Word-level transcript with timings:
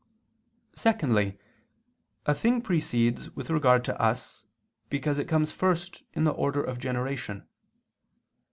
Secondly, 0.75 1.37
a 2.25 2.33
thing 2.33 2.63
precedes 2.63 3.29
with 3.35 3.51
regard 3.51 3.85
to 3.85 4.01
us, 4.01 4.47
because 4.89 5.19
it 5.19 5.27
comes 5.29 5.51
first 5.51 6.05
in 6.13 6.23
the 6.23 6.31
order 6.31 6.63
of 6.63 6.79
generation. 6.79 7.47